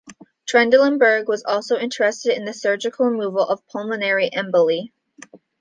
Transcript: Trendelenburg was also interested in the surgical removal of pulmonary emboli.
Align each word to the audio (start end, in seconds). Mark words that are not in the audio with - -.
Trendelenburg 0.49 1.27
was 1.29 1.43
also 1.43 1.77
interested 1.77 2.35
in 2.35 2.43
the 2.43 2.53
surgical 2.53 3.05
removal 3.05 3.47
of 3.47 3.63
pulmonary 3.67 4.31
emboli. 4.31 4.91